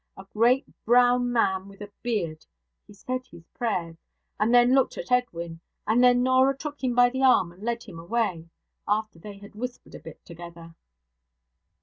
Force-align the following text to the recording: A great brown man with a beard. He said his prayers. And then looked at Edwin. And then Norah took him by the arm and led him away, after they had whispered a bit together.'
A 0.17 0.25
great 0.33 0.65
brown 0.83 1.31
man 1.31 1.67
with 1.67 1.79
a 1.79 1.91
beard. 2.01 2.47
He 2.87 2.93
said 2.95 3.27
his 3.27 3.45
prayers. 3.49 3.97
And 4.39 4.51
then 4.51 4.73
looked 4.73 4.97
at 4.97 5.11
Edwin. 5.11 5.59
And 5.85 6.03
then 6.03 6.23
Norah 6.23 6.57
took 6.57 6.83
him 6.83 6.95
by 6.95 7.11
the 7.11 7.21
arm 7.21 7.51
and 7.51 7.61
led 7.61 7.83
him 7.83 7.99
away, 7.99 8.49
after 8.87 9.19
they 9.19 9.37
had 9.37 9.53
whispered 9.53 9.93
a 9.93 9.99
bit 9.99 10.25
together.' 10.25 10.73